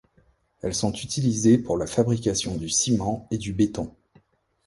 Elles 0.63 0.73
sont 0.73 0.91
utilisées 0.93 1.59
pour 1.59 1.77
la 1.77 1.85
fabrication 1.85 2.55
du 2.57 2.69
ciment 2.69 3.27
et 3.29 3.37
du 3.37 3.53
béton. 3.53 3.95